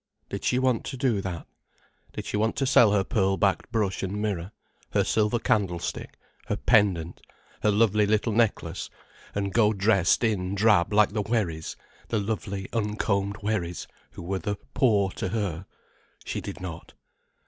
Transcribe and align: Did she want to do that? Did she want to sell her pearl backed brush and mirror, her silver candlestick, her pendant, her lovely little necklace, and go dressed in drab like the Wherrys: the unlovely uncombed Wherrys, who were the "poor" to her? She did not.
Did 0.29 0.43
she 0.43 0.57
want 0.57 0.83
to 0.85 0.97
do 0.97 1.21
that? 1.21 1.45
Did 2.13 2.25
she 2.25 2.35
want 2.35 2.55
to 2.55 2.65
sell 2.65 2.91
her 2.91 3.03
pearl 3.03 3.37
backed 3.37 3.71
brush 3.71 4.01
and 4.01 4.19
mirror, 4.19 4.51
her 4.93 5.03
silver 5.03 5.37
candlestick, 5.37 6.17
her 6.47 6.55
pendant, 6.55 7.21
her 7.61 7.69
lovely 7.69 8.07
little 8.07 8.33
necklace, 8.33 8.89
and 9.35 9.53
go 9.53 9.73
dressed 9.73 10.23
in 10.23 10.55
drab 10.55 10.91
like 10.91 11.09
the 11.11 11.21
Wherrys: 11.21 11.75
the 12.07 12.17
unlovely 12.17 12.67
uncombed 12.73 13.43
Wherrys, 13.43 13.85
who 14.13 14.23
were 14.23 14.39
the 14.39 14.55
"poor" 14.73 15.11
to 15.11 15.29
her? 15.29 15.67
She 16.25 16.41
did 16.41 16.59
not. 16.59 16.93